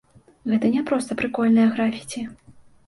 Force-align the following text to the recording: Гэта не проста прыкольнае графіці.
Гэта 0.53 0.71
не 0.77 0.81
проста 0.93 1.19
прыкольнае 1.21 1.67
графіці. 1.79 2.29